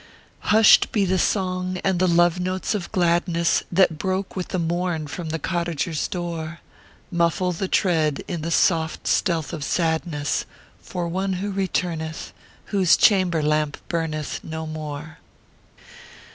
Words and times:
Hushed 0.49 0.91
be 0.91 1.05
the 1.05 1.19
song 1.19 1.77
and 1.83 1.99
tho 1.99 2.07
love 2.07 2.39
notes 2.39 2.73
of 2.73 2.91
gladness 2.91 3.61
That 3.71 3.99
broke 3.99 4.35
with 4.35 4.47
the 4.47 4.57
morn 4.57 5.05
from 5.05 5.29
tho 5.29 5.37
cottager 5.37 5.91
s 5.91 6.07
door 6.07 6.59
Muffle 7.11 7.51
the 7.51 7.67
tread 7.67 8.23
in 8.27 8.41
the 8.41 8.49
soft 8.49 9.05
stealth 9.05 9.53
of 9.53 9.63
sadness, 9.63 10.47
For 10.81 11.07
one 11.07 11.33
who 11.33 11.51
returneth, 11.51 12.33
whose 12.73 12.97
chamber 12.97 13.43
lamp 13.43 13.77
burneth 13.89 14.39
No 14.43 14.65
more. 14.65 15.19